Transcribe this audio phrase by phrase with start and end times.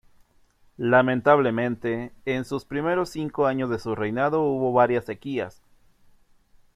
[0.77, 5.61] Lamentablemente, en sus primeros cinco años de su reinado hubo varias sequías.